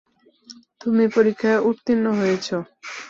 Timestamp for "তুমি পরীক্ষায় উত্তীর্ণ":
0.81-2.05